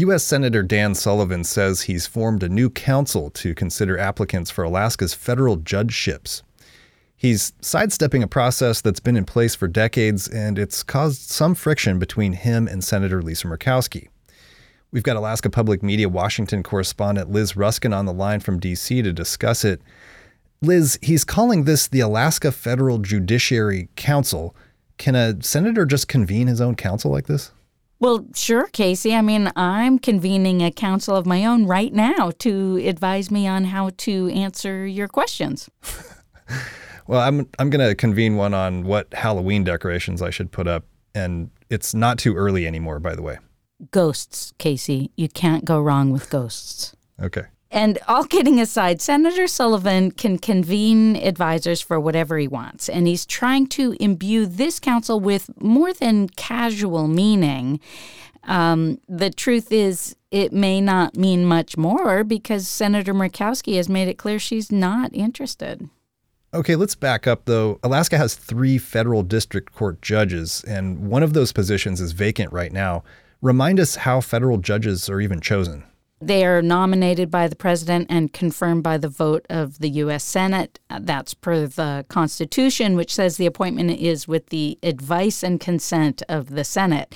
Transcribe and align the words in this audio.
U.S. 0.00 0.24
Senator 0.24 0.62
Dan 0.62 0.94
Sullivan 0.94 1.44
says 1.44 1.82
he's 1.82 2.06
formed 2.06 2.42
a 2.42 2.48
new 2.48 2.70
council 2.70 3.28
to 3.32 3.54
consider 3.54 3.98
applicants 3.98 4.50
for 4.50 4.64
Alaska's 4.64 5.12
federal 5.12 5.56
judgeships. 5.56 6.42
He's 7.18 7.52
sidestepping 7.60 8.22
a 8.22 8.26
process 8.26 8.80
that's 8.80 8.98
been 8.98 9.18
in 9.18 9.26
place 9.26 9.54
for 9.54 9.68
decades, 9.68 10.26
and 10.26 10.58
it's 10.58 10.82
caused 10.82 11.28
some 11.28 11.54
friction 11.54 11.98
between 11.98 12.32
him 12.32 12.66
and 12.66 12.82
Senator 12.82 13.20
Lisa 13.20 13.46
Murkowski. 13.46 14.08
We've 14.90 15.02
got 15.02 15.16
Alaska 15.16 15.50
Public 15.50 15.82
Media 15.82 16.08
Washington 16.08 16.62
correspondent 16.62 17.30
Liz 17.30 17.54
Ruskin 17.54 17.92
on 17.92 18.06
the 18.06 18.14
line 18.14 18.40
from 18.40 18.58
D.C. 18.58 19.02
to 19.02 19.12
discuss 19.12 19.66
it. 19.66 19.82
Liz, 20.62 20.98
he's 21.02 21.24
calling 21.24 21.64
this 21.64 21.86
the 21.86 22.00
Alaska 22.00 22.52
Federal 22.52 23.00
Judiciary 23.00 23.90
Council. 23.96 24.56
Can 24.96 25.14
a 25.14 25.42
senator 25.42 25.84
just 25.84 26.08
convene 26.08 26.46
his 26.46 26.62
own 26.62 26.74
council 26.74 27.10
like 27.10 27.26
this? 27.26 27.52
Well, 28.00 28.26
sure, 28.34 28.66
Casey. 28.68 29.14
I 29.14 29.20
mean, 29.20 29.52
I'm 29.56 29.98
convening 29.98 30.62
a 30.62 30.70
council 30.70 31.14
of 31.14 31.26
my 31.26 31.44
own 31.44 31.66
right 31.66 31.92
now 31.92 32.32
to 32.38 32.78
advise 32.78 33.30
me 33.30 33.46
on 33.46 33.64
how 33.64 33.90
to 33.98 34.30
answer 34.30 34.86
your 34.86 35.06
questions. 35.06 35.68
well, 37.06 37.20
I'm 37.20 37.46
I'm 37.58 37.68
going 37.68 37.86
to 37.86 37.94
convene 37.94 38.36
one 38.36 38.54
on 38.54 38.84
what 38.84 39.12
Halloween 39.12 39.64
decorations 39.64 40.22
I 40.22 40.30
should 40.30 40.50
put 40.50 40.66
up, 40.66 40.86
and 41.14 41.50
it's 41.68 41.92
not 41.92 42.18
too 42.18 42.34
early 42.34 42.66
anymore, 42.66 43.00
by 43.00 43.14
the 43.14 43.22
way. 43.22 43.38
Ghosts, 43.90 44.54
Casey. 44.56 45.10
You 45.16 45.28
can't 45.28 45.66
go 45.66 45.78
wrong 45.78 46.10
with 46.10 46.30
ghosts. 46.30 46.96
Okay. 47.20 47.44
And 47.70 47.98
all 48.08 48.24
kidding 48.24 48.60
aside, 48.60 49.00
Senator 49.00 49.46
Sullivan 49.46 50.10
can 50.10 50.38
convene 50.38 51.14
advisors 51.16 51.80
for 51.80 52.00
whatever 52.00 52.36
he 52.36 52.48
wants. 52.48 52.88
And 52.88 53.06
he's 53.06 53.24
trying 53.24 53.68
to 53.68 53.96
imbue 54.00 54.46
this 54.46 54.80
council 54.80 55.20
with 55.20 55.50
more 55.62 55.92
than 55.92 56.28
casual 56.30 57.06
meaning. 57.06 57.78
Um, 58.44 58.98
the 59.08 59.30
truth 59.30 59.70
is, 59.70 60.16
it 60.32 60.52
may 60.52 60.80
not 60.80 61.16
mean 61.16 61.44
much 61.44 61.76
more 61.76 62.24
because 62.24 62.66
Senator 62.66 63.14
Murkowski 63.14 63.76
has 63.76 63.88
made 63.88 64.08
it 64.08 64.18
clear 64.18 64.38
she's 64.38 64.72
not 64.72 65.14
interested. 65.14 65.88
Okay, 66.52 66.74
let's 66.74 66.96
back 66.96 67.28
up 67.28 67.44
though. 67.44 67.78
Alaska 67.84 68.18
has 68.18 68.34
three 68.34 68.78
federal 68.78 69.22
district 69.22 69.72
court 69.72 70.02
judges, 70.02 70.64
and 70.66 71.08
one 71.08 71.22
of 71.22 71.32
those 71.32 71.52
positions 71.52 72.00
is 72.00 72.10
vacant 72.10 72.52
right 72.52 72.72
now. 72.72 73.04
Remind 73.40 73.78
us 73.78 73.94
how 73.96 74.20
federal 74.20 74.58
judges 74.58 75.08
are 75.08 75.20
even 75.20 75.40
chosen. 75.40 75.84
They 76.22 76.44
are 76.44 76.60
nominated 76.60 77.30
by 77.30 77.48
the 77.48 77.56
president 77.56 78.08
and 78.10 78.30
confirmed 78.30 78.82
by 78.82 78.98
the 78.98 79.08
vote 79.08 79.46
of 79.48 79.78
the 79.78 79.88
U.S. 79.88 80.22
Senate. 80.22 80.78
That's 80.90 81.32
per 81.32 81.66
the 81.66 82.04
Constitution, 82.10 82.94
which 82.94 83.14
says 83.14 83.38
the 83.38 83.46
appointment 83.46 83.90
is 83.92 84.28
with 84.28 84.50
the 84.50 84.78
advice 84.82 85.42
and 85.42 85.58
consent 85.58 86.22
of 86.28 86.50
the 86.50 86.64
Senate. 86.64 87.14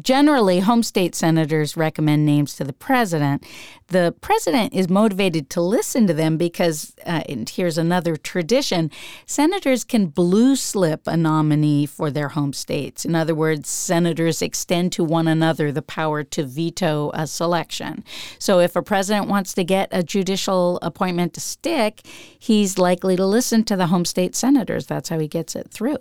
Generally, 0.00 0.60
home 0.60 0.84
state 0.84 1.16
senators 1.16 1.76
recommend 1.76 2.24
names 2.24 2.54
to 2.54 2.62
the 2.62 2.72
president. 2.72 3.44
The 3.88 4.14
president 4.20 4.74
is 4.74 4.88
motivated 4.88 5.50
to 5.50 5.60
listen 5.60 6.06
to 6.06 6.14
them 6.14 6.36
because, 6.36 6.94
uh, 7.04 7.22
and 7.28 7.48
here's 7.48 7.78
another 7.78 8.16
tradition 8.16 8.92
senators 9.26 9.82
can 9.82 10.06
blue 10.06 10.54
slip 10.54 11.06
a 11.06 11.16
nominee 11.16 11.86
for 11.86 12.12
their 12.12 12.28
home 12.28 12.52
states. 12.52 13.04
In 13.04 13.16
other 13.16 13.34
words, 13.34 13.68
senators 13.68 14.40
extend 14.40 14.92
to 14.92 15.04
one 15.04 15.26
another 15.26 15.72
the 15.72 15.82
power 15.82 16.22
to 16.22 16.44
veto 16.44 17.10
a 17.12 17.26
selection. 17.26 18.04
So 18.38 18.60
if 18.60 18.76
a 18.76 18.82
president 18.82 19.28
wants 19.28 19.54
to 19.54 19.64
get 19.64 19.88
a 19.92 20.02
judicial 20.02 20.78
appointment 20.82 21.34
to 21.34 21.40
stick, 21.40 22.02
he's 22.38 22.78
likely 22.78 23.16
to 23.16 23.26
listen 23.26 23.64
to 23.64 23.76
the 23.76 23.86
home 23.86 24.04
state 24.04 24.34
senators. 24.34 24.86
That's 24.86 25.08
how 25.08 25.18
he 25.18 25.28
gets 25.28 25.56
it 25.56 25.70
through. 25.70 25.98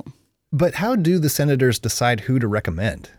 But 0.51 0.75
how 0.75 0.95
do 0.95 1.19
the 1.19 1.29
senators 1.29 1.79
decide 1.79 2.21
who 2.21 2.39
to 2.39 2.47
recommend? 2.47 3.09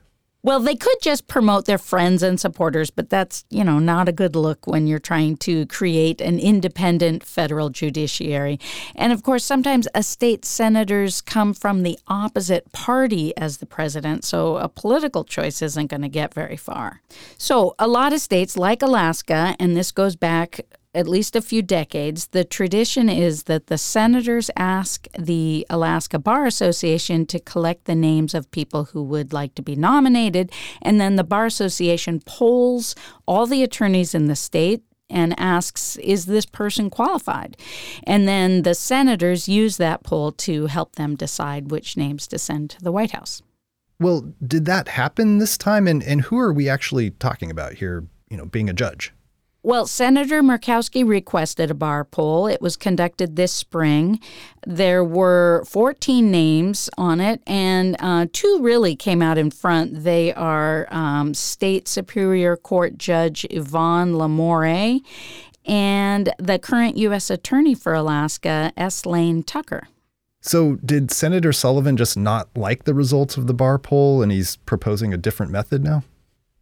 Well, 0.47 0.61
they 0.61 0.77
could 0.77 0.98
just 1.02 1.27
promote 1.27 1.64
their 1.64 1.77
friends 1.77 2.22
and 2.22 2.39
supporters, 2.39 2.89
but 2.89 3.11
that's, 3.11 3.44
you 3.50 3.64
know, 3.64 3.80
not 3.80 4.08
a 4.08 4.12
good 4.12 4.36
look 4.36 4.64
when 4.69 4.86
you're 4.86 5.00
trying 5.00 5.39
to 5.39 5.66
create 5.66 6.20
an 6.20 6.39
independent 6.39 7.25
federal 7.25 7.69
judiciary. 7.69 8.61
And 8.94 9.12
of 9.12 9.24
course, 9.24 9.44
sometimes 9.44 9.89
a 9.92 10.05
state 10.05 10.44
senators 10.44 11.20
come 11.20 11.52
from 11.52 11.83
the 11.83 11.98
opposite 12.07 12.70
party 12.70 13.36
as 13.36 13.57
the 13.57 13.67
president, 13.67 14.23
so 14.23 14.58
a 14.58 14.68
political 14.68 15.24
choice 15.24 15.62
isn't 15.62 15.89
going 15.89 16.02
to 16.02 16.08
get 16.08 16.33
very 16.33 16.57
far. 16.57 17.02
So, 17.36 17.74
a 17.80 17.89
lot 17.89 18.13
of 18.13 18.20
states 18.20 18.57
like 18.57 18.83
Alaska, 18.83 19.57
and 19.58 19.77
this 19.77 19.90
goes 19.90 20.14
back 20.14 20.61
at 20.96 21.07
least 21.07 21.36
a 21.36 21.42
few 21.42 21.61
decades, 21.61 22.29
the 22.29 22.42
tradition 22.42 23.11
is 23.11 23.42
that 23.45 23.67
the 23.67 23.77
senators 23.77 24.51
ask 24.57 25.07
the 25.18 25.67
Alaska 25.68 26.18
Bar 26.18 26.46
Association 26.46 27.27
to 27.27 27.39
collect 27.39 27.84
the 27.84 27.95
names 27.95 28.34
of 28.34 28.51
people 28.51 28.84
who 28.84 29.02
would 29.02 29.33
like 29.33 29.55
to 29.57 29.62
be 29.62 29.77
nominated, 29.77 30.51
and 30.80 30.98
then 30.98 31.17
the 31.17 31.23
Bar 31.23 31.45
Association 31.45 32.20
polls 32.24 32.95
all 33.27 33.46
the 33.46 33.62
attorneys 33.62 34.14
in 34.14 34.27
the 34.27 34.34
state 34.34 34.83
and 35.11 35.39
asks, 35.39 35.96
Is 35.96 36.24
this 36.24 36.46
person 36.46 36.89
qualified? 36.89 37.58
And 38.05 38.27
then 38.27 38.63
the 38.63 38.74
senators 38.74 39.48
use 39.48 39.77
that 39.77 40.02
poll 40.02 40.33
to 40.33 40.67
help 40.67 40.96
them 40.96 41.14
decide 41.14 41.70
which 41.70 41.98
names 41.98 42.27
to 42.28 42.39
send 42.39 42.70
to 42.70 42.80
the 42.83 42.90
White 42.90 43.13
House. 43.13 43.42
Well, 44.01 44.33
did 44.45 44.64
that 44.64 44.89
happen 44.89 45.39
this 45.39 45.58
time? 45.58 45.86
And, 45.86 46.02
and 46.02 46.23
who 46.23 46.39
are 46.39 46.52
we 46.52 46.70
actually 46.70 47.11
talking 47.11 47.51
about 47.51 47.74
here, 47.74 48.07
you 48.30 48.39
know, 48.39 48.46
being 48.46 48.70
a 48.70 48.74
judge? 48.74 49.13
Well, 49.66 49.88
Senator 49.88 50.44
Murkowski 50.44 51.04
requested 51.04 51.72
a 51.72 51.74
bar 51.74 52.04
poll. 52.04 52.46
It 52.46 52.62
was 52.62 52.77
conducted 52.77 53.34
this 53.34 53.52
spring. 53.52 54.20
There 54.64 55.02
were 55.02 55.64
14 55.66 56.30
names 56.30 56.88
on 56.96 57.20
it, 57.20 57.42
and 57.48 57.96
uh, 57.98 58.27
two 58.32 58.60
really 58.62 58.94
came 58.94 59.20
out 59.20 59.38
in 59.38 59.50
front. 59.50 60.04
They 60.04 60.32
are 60.34 60.86
um, 60.92 61.34
State 61.34 61.88
Superior 61.88 62.56
Court 62.56 62.96
Judge 62.96 63.44
Yvonne 63.50 64.12
Lamoureux 64.12 65.00
and 65.64 66.33
the 66.38 66.60
current 66.60 66.96
U.S. 66.98 67.28
Attorney 67.28 67.74
for 67.74 67.92
Alaska, 67.92 68.72
S. 68.77 69.04
Lane 69.04 69.42
Tucker. 69.42 69.88
So, 70.42 70.77
did 70.77 71.10
Senator 71.10 71.52
Sullivan 71.52 71.96
just 71.96 72.16
not 72.16 72.56
like 72.56 72.84
the 72.84 72.94
results 72.94 73.36
of 73.36 73.48
the 73.48 73.54
bar 73.54 73.80
poll 73.80 74.22
and 74.22 74.30
he's 74.30 74.58
proposing 74.58 75.12
a 75.12 75.16
different 75.16 75.50
method 75.50 75.83
now? 75.83 76.04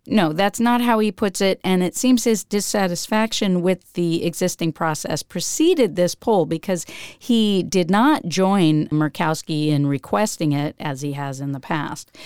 No, 0.06 0.34
that's 0.34 0.60
not 0.60 0.82
how 0.82 0.98
he 0.98 1.10
puts 1.10 1.40
it. 1.40 1.60
And 1.64 1.82
it 1.82 1.96
seems 1.96 2.24
his 2.24 2.44
dissatisfaction 2.44 3.62
with 3.62 3.90
the 3.94 4.24
existing 4.26 4.72
process 4.72 5.22
preceded 5.22 5.96
this 5.96 6.14
poll 6.14 6.44
because 6.44 6.84
he 7.18 7.62
did 7.62 7.90
not 7.90 8.26
join 8.26 8.86
Murkowski 8.88 9.68
in 9.68 9.86
requesting 9.86 10.52
it 10.52 10.76
as 10.78 11.00
he 11.00 11.12
has 11.12 11.40
in 11.40 11.52
the 11.52 11.60
past. 11.60 12.16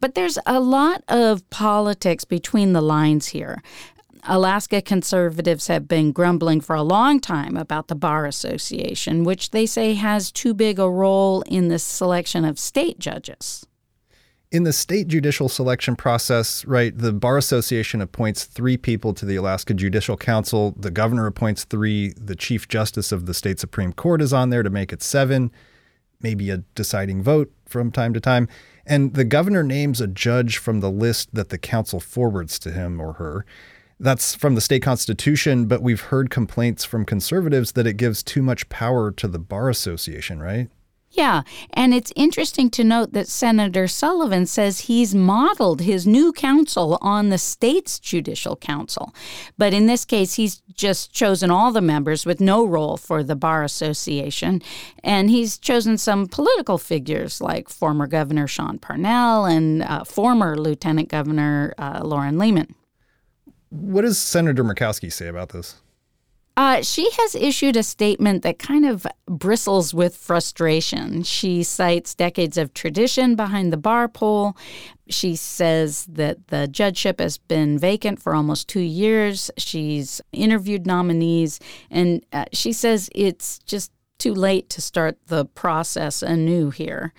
But 0.00 0.14
there's 0.14 0.38
a 0.44 0.60
lot 0.60 1.02
of 1.08 1.48
politics 1.48 2.24
between 2.24 2.74
the 2.74 2.82
lines 2.82 3.28
here. 3.28 3.62
Alaska 4.26 4.82
conservatives 4.82 5.68
have 5.68 5.88
been 5.88 6.12
grumbling 6.12 6.60
for 6.60 6.76
a 6.76 6.82
long 6.82 7.20
time 7.20 7.56
about 7.56 7.88
the 7.88 7.94
Bar 7.94 8.26
Association, 8.26 9.24
which 9.24 9.50
they 9.50 9.66
say 9.66 9.94
has 9.94 10.30
too 10.30 10.52
big 10.52 10.78
a 10.78 10.90
role 10.90 11.42
in 11.42 11.68
the 11.68 11.78
selection 11.78 12.44
of 12.44 12.58
state 12.58 12.98
judges 12.98 13.66
in 14.54 14.62
the 14.62 14.72
state 14.72 15.08
judicial 15.08 15.48
selection 15.48 15.96
process, 15.96 16.64
right, 16.64 16.96
the 16.96 17.12
Bar 17.12 17.36
Association 17.38 18.00
appoints 18.00 18.44
three 18.44 18.76
people 18.76 19.12
to 19.14 19.26
the 19.26 19.34
Alaska 19.34 19.74
Judicial 19.74 20.16
Council. 20.16 20.76
The 20.78 20.92
governor 20.92 21.26
appoints 21.26 21.64
three. 21.64 22.10
The 22.10 22.36
Chief 22.36 22.68
Justice 22.68 23.10
of 23.10 23.26
the 23.26 23.34
state 23.34 23.58
Supreme 23.58 23.92
Court 23.92 24.22
is 24.22 24.32
on 24.32 24.50
there 24.50 24.62
to 24.62 24.70
make 24.70 24.92
it 24.92 25.02
seven, 25.02 25.50
maybe 26.20 26.50
a 26.50 26.58
deciding 26.76 27.20
vote 27.20 27.50
from 27.66 27.90
time 27.90 28.14
to 28.14 28.20
time. 28.20 28.46
And 28.86 29.14
the 29.14 29.24
governor 29.24 29.64
names 29.64 30.00
a 30.00 30.06
judge 30.06 30.58
from 30.58 30.78
the 30.78 30.90
list 30.90 31.34
that 31.34 31.48
the 31.48 31.58
council 31.58 31.98
forwards 31.98 32.60
to 32.60 32.70
him 32.70 33.00
or 33.00 33.14
her. 33.14 33.44
That's 33.98 34.36
from 34.36 34.54
the 34.54 34.60
state 34.60 34.84
constitution, 34.84 35.66
but 35.66 35.82
we've 35.82 36.00
heard 36.00 36.30
complaints 36.30 36.84
from 36.84 37.04
conservatives 37.04 37.72
that 37.72 37.88
it 37.88 37.96
gives 37.96 38.22
too 38.22 38.42
much 38.42 38.68
power 38.68 39.10
to 39.10 39.26
the 39.26 39.40
Bar 39.40 39.68
Association, 39.68 40.40
right? 40.40 40.70
Yeah, 41.14 41.42
and 41.72 41.94
it's 41.94 42.12
interesting 42.16 42.70
to 42.70 42.82
note 42.82 43.12
that 43.12 43.28
Senator 43.28 43.86
Sullivan 43.86 44.46
says 44.46 44.80
he's 44.80 45.14
modeled 45.14 45.82
his 45.82 46.08
new 46.08 46.32
council 46.32 46.98
on 47.00 47.28
the 47.28 47.38
state's 47.38 48.00
judicial 48.00 48.56
council. 48.56 49.14
But 49.56 49.72
in 49.72 49.86
this 49.86 50.04
case, 50.04 50.34
he's 50.34 50.56
just 50.74 51.12
chosen 51.12 51.52
all 51.52 51.70
the 51.70 51.80
members 51.80 52.26
with 52.26 52.40
no 52.40 52.66
role 52.66 52.96
for 52.96 53.22
the 53.22 53.36
Bar 53.36 53.62
Association. 53.62 54.60
And 55.04 55.30
he's 55.30 55.56
chosen 55.56 55.98
some 55.98 56.26
political 56.26 56.78
figures 56.78 57.40
like 57.40 57.68
former 57.68 58.08
Governor 58.08 58.48
Sean 58.48 58.80
Parnell 58.80 59.44
and 59.44 59.84
uh, 59.84 60.02
former 60.02 60.58
Lieutenant 60.58 61.08
Governor 61.08 61.74
uh, 61.78 62.00
Loren 62.02 62.38
Leman. 62.38 62.74
What 63.70 64.02
does 64.02 64.18
Senator 64.18 64.64
Murkowski 64.64 65.12
say 65.12 65.28
about 65.28 65.50
this? 65.50 65.76
Uh, 66.56 66.82
she 66.82 67.10
has 67.10 67.34
issued 67.34 67.76
a 67.76 67.82
statement 67.82 68.42
that 68.42 68.60
kind 68.60 68.86
of 68.86 69.06
bristles 69.26 69.92
with 69.92 70.16
frustration. 70.16 71.24
She 71.24 71.64
cites 71.64 72.14
decades 72.14 72.56
of 72.56 72.72
tradition 72.72 73.34
behind 73.34 73.72
the 73.72 73.76
bar 73.76 74.06
poll. 74.06 74.56
She 75.08 75.34
says 75.34 76.06
that 76.06 76.48
the 76.48 76.68
judgeship 76.68 77.18
has 77.18 77.38
been 77.38 77.76
vacant 77.76 78.22
for 78.22 78.36
almost 78.36 78.68
two 78.68 78.80
years. 78.80 79.50
She's 79.58 80.20
interviewed 80.32 80.86
nominees, 80.86 81.58
and 81.90 82.24
uh, 82.32 82.44
she 82.52 82.72
says 82.72 83.10
it's 83.14 83.58
just 83.60 83.90
too 84.18 84.32
late 84.32 84.68
to 84.70 84.80
start 84.80 85.18
the 85.26 85.44
process 85.44 86.22
anew 86.22 86.70
here. 86.70 87.12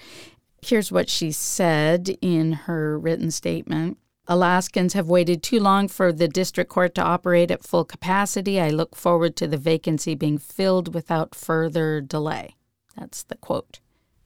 Here's 0.61 0.93
what 0.93 1.09
she 1.09 1.33
said 1.33 2.17
in 2.21 2.53
her 2.53 2.97
written 2.97 3.31
statement. 3.31 3.97
Alaskans 4.27 4.93
have 4.93 5.07
waited 5.07 5.43
too 5.43 5.59
long 5.59 5.87
for 5.87 6.11
the 6.11 6.27
district 6.27 6.69
court 6.69 6.95
to 6.95 7.01
operate 7.01 7.51
at 7.51 7.63
full 7.63 7.85
capacity. 7.85 8.59
I 8.59 8.69
look 8.69 8.95
forward 8.95 9.35
to 9.37 9.47
the 9.47 9.57
vacancy 9.57 10.15
being 10.15 10.37
filled 10.37 10.93
without 10.93 11.35
further 11.35 12.01
delay. 12.01 12.55
That's 12.97 13.23
the 13.23 13.35
quote. 13.35 13.79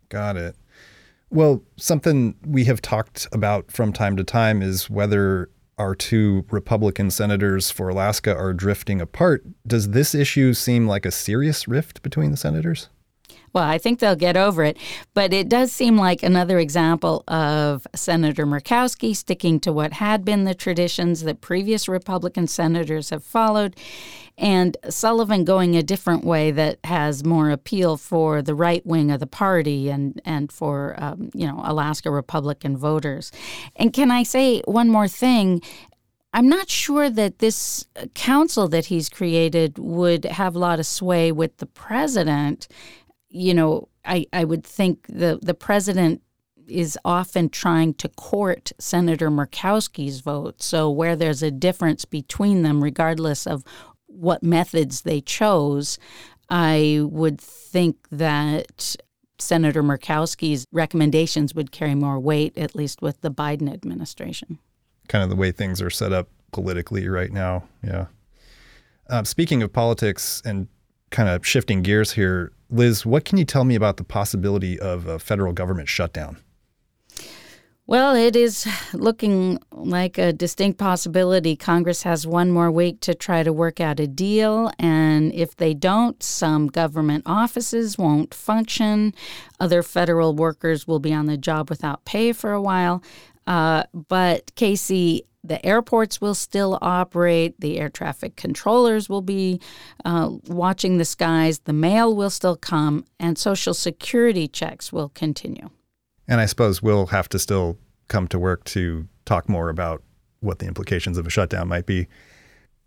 Got 0.09 0.37
it. 0.37 0.55
Well, 1.29 1.63
something 1.75 2.35
we 2.45 2.65
have 2.65 2.81
talked 2.81 3.27
about 3.31 3.71
from 3.71 3.93
time 3.93 4.15
to 4.17 4.23
time 4.23 4.61
is 4.61 4.89
whether 4.89 5.49
our 5.77 5.95
two 5.95 6.45
Republican 6.49 7.11
senators 7.11 7.71
for 7.71 7.89
Alaska 7.89 8.35
are 8.35 8.53
drifting 8.53 8.99
apart. 8.99 9.45
Does 9.65 9.89
this 9.89 10.13
issue 10.13 10.53
seem 10.53 10.87
like 10.87 11.05
a 11.05 11.11
serious 11.11 11.67
rift 11.67 12.01
between 12.01 12.31
the 12.31 12.37
senators? 12.37 12.89
Well, 13.53 13.63
I 13.63 13.77
think 13.77 13.99
they'll 13.99 14.15
get 14.15 14.37
over 14.37 14.63
it. 14.63 14.77
But 15.13 15.33
it 15.33 15.49
does 15.49 15.71
seem 15.71 15.97
like 15.97 16.23
another 16.23 16.59
example 16.59 17.23
of 17.27 17.87
Senator 17.95 18.45
Murkowski 18.45 19.15
sticking 19.15 19.59
to 19.61 19.73
what 19.73 19.93
had 19.93 20.23
been 20.23 20.43
the 20.43 20.55
traditions 20.55 21.23
that 21.23 21.41
previous 21.41 21.87
Republican 21.87 22.47
senators 22.47 23.09
have 23.09 23.23
followed, 23.23 23.75
and 24.37 24.77
Sullivan 24.89 25.43
going 25.43 25.75
a 25.75 25.83
different 25.83 26.23
way 26.23 26.51
that 26.51 26.79
has 26.85 27.25
more 27.25 27.49
appeal 27.49 27.97
for 27.97 28.41
the 28.41 28.55
right 28.55 28.85
wing 28.85 29.11
of 29.11 29.19
the 29.19 29.27
party 29.27 29.89
and, 29.89 30.21
and 30.23 30.51
for, 30.51 30.95
um, 30.97 31.29
you 31.33 31.45
know, 31.45 31.61
Alaska 31.63 32.09
Republican 32.09 32.77
voters. 32.77 33.31
And 33.75 33.91
can 33.91 34.11
I 34.11 34.23
say 34.23 34.61
one 34.65 34.89
more 34.89 35.09
thing? 35.09 35.61
I'm 36.31 36.47
not 36.47 36.69
sure 36.69 37.09
that 37.09 37.39
this 37.39 37.87
council 38.13 38.67
that 38.69 38.85
he's 38.85 39.09
created 39.09 39.77
would 39.79 40.25
have 40.25 40.55
a 40.55 40.59
lot 40.59 40.79
of 40.79 40.85
sway 40.85 41.31
with 41.31 41.57
the 41.57 41.65
president 41.65 42.67
you 43.29 43.53
know, 43.53 43.87
I, 44.05 44.25
I 44.33 44.43
would 44.43 44.63
think 44.63 45.05
the, 45.07 45.39
the 45.41 45.53
president 45.53 46.21
is 46.67 46.97
often 47.03 47.49
trying 47.49 47.93
to 47.95 48.09
court 48.09 48.71
Senator 48.79 49.29
Murkowski's 49.29 50.21
vote. 50.21 50.61
So, 50.61 50.89
where 50.89 51.15
there's 51.15 51.43
a 51.43 51.51
difference 51.51 52.05
between 52.05 52.61
them, 52.61 52.83
regardless 52.83 53.47
of 53.47 53.63
what 54.05 54.43
methods 54.43 55.01
they 55.01 55.21
chose, 55.21 55.97
I 56.49 57.01
would 57.03 57.39
think 57.39 57.97
that 58.11 58.95
Senator 59.39 59.83
Murkowski's 59.83 60.65
recommendations 60.71 61.55
would 61.55 61.71
carry 61.71 61.95
more 61.95 62.19
weight, 62.19 62.57
at 62.57 62.75
least 62.75 63.01
with 63.01 63.21
the 63.21 63.31
Biden 63.31 63.71
administration. 63.71 64.59
Kind 65.07 65.23
of 65.23 65.29
the 65.29 65.35
way 65.35 65.51
things 65.51 65.81
are 65.81 65.89
set 65.89 66.11
up 66.11 66.27
politically 66.51 67.07
right 67.07 67.31
now. 67.31 67.63
Yeah. 67.83 68.07
Uh, 69.09 69.23
speaking 69.23 69.63
of 69.63 69.73
politics 69.73 70.41
and 70.45 70.67
kind 71.09 71.29
of 71.29 71.45
shifting 71.45 71.81
gears 71.81 72.11
here, 72.11 72.51
Liz, 72.69 73.05
what 73.05 73.25
can 73.25 73.37
you 73.37 73.45
tell 73.45 73.63
me 73.63 73.75
about 73.75 73.97
the 73.97 74.03
possibility 74.03 74.79
of 74.79 75.07
a 75.07 75.17
federal 75.17 75.53
government 75.53 75.89
shutdown? 75.89 76.37
Well, 77.89 78.15
it 78.15 78.35
is 78.35 78.67
looking 78.93 79.57
like 79.71 80.19
a 80.19 80.31
distinct 80.31 80.77
possibility. 80.77 81.55
Congress 81.55 82.03
has 82.03 82.27
one 82.27 82.51
more 82.51 82.69
week 82.69 83.01
to 83.01 83.15
try 83.15 83.41
to 83.41 83.51
work 83.51 83.79
out 83.79 83.99
a 83.99 84.05
deal. 84.05 84.71
And 84.77 85.33
if 85.33 85.55
they 85.55 85.73
don't, 85.73 86.21
some 86.21 86.67
government 86.67 87.23
offices 87.25 87.97
won't 87.97 88.31
function. 88.35 89.15
Other 89.59 89.81
federal 89.81 90.35
workers 90.35 90.87
will 90.87 90.99
be 90.99 91.11
on 91.11 91.25
the 91.25 91.35
job 91.35 91.71
without 91.71 92.05
pay 92.05 92.31
for 92.31 92.51
a 92.51 92.61
while. 92.61 93.01
Uh, 93.49 93.83
but 94.07 94.53
Casey, 94.55 95.23
the 95.43 95.63
airports 95.65 96.21
will 96.21 96.35
still 96.35 96.77
operate, 96.83 97.59
the 97.59 97.79
air 97.79 97.89
traffic 97.89 98.35
controllers 98.35 99.09
will 99.09 99.23
be 99.23 99.59
uh, 100.05 100.29
watching 100.47 100.99
the 100.99 101.05
skies, 101.05 101.59
the 101.59 101.73
mail 101.73 102.15
will 102.15 102.29
still 102.29 102.55
come, 102.55 103.05
and 103.19 103.39
Social 103.39 103.73
Security 103.73 104.47
checks 104.47 104.93
will 104.93 105.09
continue. 105.09 105.71
And 106.27 106.39
I 106.39 106.45
suppose 106.45 106.83
we'll 106.83 107.07
have 107.07 107.27
to 107.29 107.39
still 107.39 107.79
come 108.07 108.27
to 108.27 108.37
work 108.37 108.63
to 108.65 109.07
talk 109.25 109.49
more 109.49 109.69
about 109.69 110.03
what 110.41 110.59
the 110.59 110.67
implications 110.67 111.17
of 111.17 111.25
a 111.25 111.31
shutdown 111.31 111.67
might 111.67 111.87
be. 111.87 112.07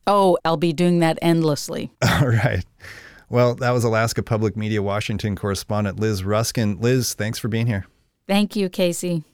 Oh, 0.06 0.38
I'll 0.44 0.56
be 0.56 0.72
doing 0.72 1.00
that 1.00 1.18
endlessly. 1.20 1.90
All 2.02 2.28
right. 2.28 2.64
Well, 3.28 3.56
that 3.56 3.70
was 3.70 3.82
Alaska 3.82 4.22
Public 4.22 4.56
Media 4.56 4.80
Washington 4.80 5.34
correspondent 5.34 5.98
Liz 5.98 6.22
Ruskin. 6.22 6.78
Liz, 6.80 7.14
thanks 7.14 7.38
for 7.38 7.48
being 7.48 7.66
here. 7.66 7.86
Thank 8.28 8.54
you, 8.54 8.68
Casey. 8.68 9.24